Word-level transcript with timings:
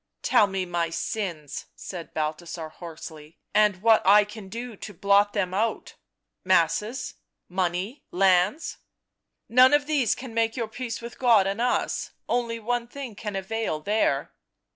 "Tell 0.23 0.47
me 0.47 0.65
my 0.65 0.89
sins," 0.89 1.67
said 1.75 2.11
Balthasar 2.11 2.69
hoarsely." 2.69 3.37
And 3.63 3.83
what 3.83 4.01
I 4.03 4.23
can 4.23 4.49
do 4.49 4.75
to 4.77 4.95
blot 4.95 5.33
them 5.33 5.53
out— 5.53 5.93
masses, 6.53 7.13
money, 7.47 8.03
lands 8.09 8.77
""Hone 9.55 9.75
of 9.75 9.85
these 9.85 10.15
can 10.15 10.33
make 10.33 10.57
your 10.57 10.67
peace 10.67 11.01
with 11.03 11.19
God 11.19 11.45
and 11.45 11.61
us— 11.61 12.13
one 12.25 12.47
thing 12.87 13.09
only 13.11 13.15
can 13.15 13.35
avail 13.35 13.79
there." 13.79 14.33